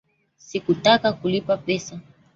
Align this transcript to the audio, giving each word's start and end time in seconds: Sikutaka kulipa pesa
Sikutaka 0.47 1.07
kulipa 1.19 1.53
pesa 1.65 1.95